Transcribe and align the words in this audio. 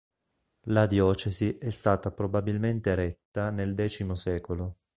La 0.63 0.87
diocesi 0.87 1.59
è 1.59 1.69
stata 1.69 2.09
probabilmente 2.11 2.89
eretta 2.89 3.51
nel 3.51 3.75
X 3.77 4.11
secolo. 4.13 4.77